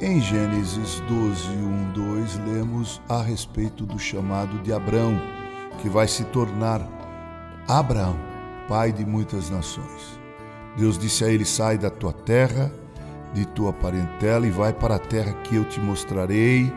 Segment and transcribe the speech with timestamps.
[0.00, 5.20] Gênesis 12, 1, 2, lemos a respeito do chamado de Abraão,
[5.82, 6.80] que vai se tornar
[7.68, 8.16] Abraão,
[8.66, 10.18] pai de muitas nações.
[10.78, 12.72] Deus disse a ele: Sai da tua terra,
[13.34, 16.72] de tua parentela e vai para a terra que eu te mostrarei.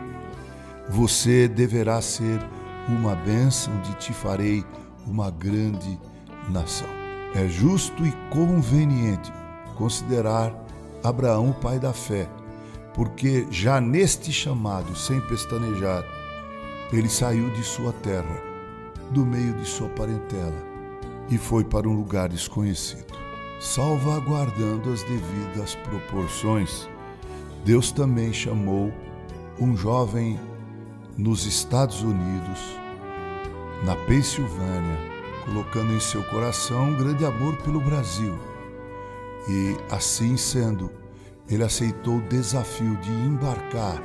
[0.90, 2.38] Você deverá ser
[2.90, 4.62] uma bênção, de te farei
[5.06, 5.98] uma grande
[6.50, 6.88] nação.
[7.34, 9.32] É justo e conveniente
[9.76, 10.52] considerar
[11.02, 12.28] Abraão o pai da fé
[12.94, 16.04] porque já neste chamado, sem pestanejar,
[16.92, 18.40] ele saiu de sua terra,
[19.10, 20.62] do meio de sua parentela,
[21.28, 23.12] e foi para um lugar desconhecido.
[23.60, 26.88] Salvaguardando as devidas proporções,
[27.64, 28.92] Deus também chamou
[29.58, 30.38] um jovem
[31.16, 32.60] nos Estados Unidos,
[33.84, 34.98] na Pensilvânia,
[35.44, 38.38] colocando em seu coração um grande amor pelo Brasil.
[39.48, 40.90] E assim sendo,
[41.48, 44.02] ele aceitou o desafio de embarcar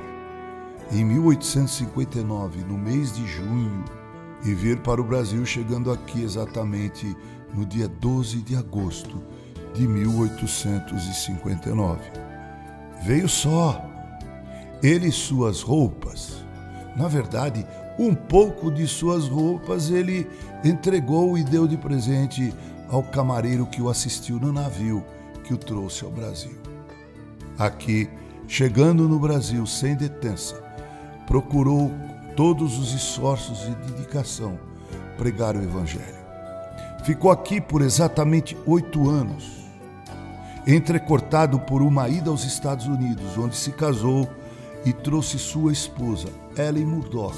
[0.92, 3.84] em 1859, no mês de junho,
[4.44, 7.14] e vir para o Brasil, chegando aqui exatamente
[7.54, 9.24] no dia 12 de agosto
[9.74, 12.02] de 1859.
[13.04, 13.86] Veio só,
[14.82, 16.44] ele e suas roupas.
[16.96, 17.64] Na verdade,
[18.00, 20.28] um pouco de suas roupas ele
[20.64, 22.52] entregou e deu de presente
[22.90, 25.04] ao camareiro que o assistiu no navio
[25.44, 26.69] que o trouxe ao Brasil
[27.60, 28.10] aqui,
[28.48, 30.56] chegando no Brasil sem detença,
[31.28, 31.92] procurou
[32.36, 34.58] todos os esforços de dedicação
[35.18, 36.18] pregar o Evangelho.
[37.04, 39.60] Ficou aqui por exatamente oito anos,
[40.66, 44.30] entrecortado por uma ida aos Estados Unidos, onde se casou
[44.86, 47.36] e trouxe sua esposa, Ellen Murdoch,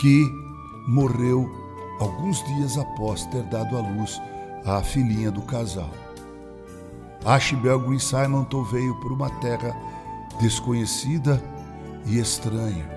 [0.00, 0.24] que
[0.88, 1.46] morreu
[2.00, 4.20] alguns dias após ter dado à luz
[4.64, 5.90] à filhinha do casal.
[7.24, 9.76] Ashbel Green Simonton veio por uma terra
[10.40, 11.42] desconhecida
[12.06, 12.88] e estranha.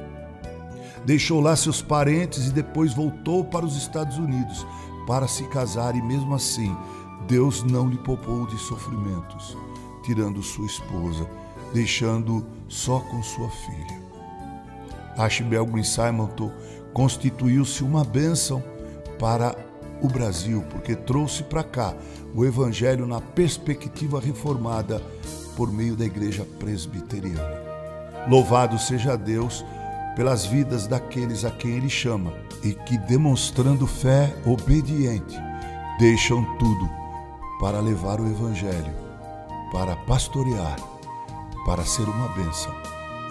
[1.06, 4.66] Deixou lá seus parentes e depois voltou para os Estados Unidos
[5.06, 6.76] para se casar, e mesmo assim,
[7.28, 9.58] Deus não lhe poupou de sofrimentos,
[10.04, 11.30] tirando sua esposa,
[11.74, 14.02] deixando só com sua filha.
[15.18, 16.52] Ashbel Green Simonton
[16.94, 18.64] constituiu-se uma bênção
[19.20, 19.56] para
[20.02, 21.94] o Brasil, porque trouxe para cá
[22.36, 25.02] o Evangelho na perspectiva reformada
[25.56, 27.62] por meio da Igreja Presbiteriana.
[28.28, 29.66] Louvado seja Deus
[30.16, 32.34] pelas vidas daqueles a quem Ele chama
[32.64, 35.38] e que, demonstrando fé obediente,
[36.00, 36.90] deixam tudo
[37.60, 38.94] para levar o Evangelho,
[39.72, 40.78] para pastorear,
[41.66, 42.74] para ser uma bênção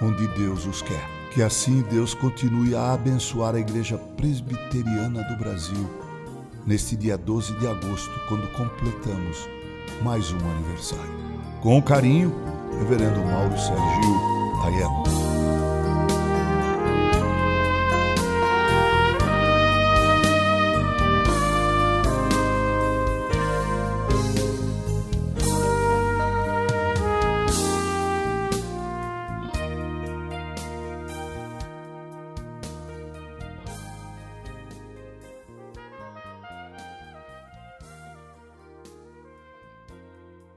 [0.02, 1.08] onde Deus os quer.
[1.32, 6.01] Que assim Deus continue a abençoar a Igreja Presbiteriana do Brasil
[6.66, 9.48] neste dia 12 de agosto, quando completamos
[10.02, 11.12] mais um aniversário.
[11.60, 12.34] Com carinho,
[12.78, 15.41] Reverendo Mauro Sergio Aiello.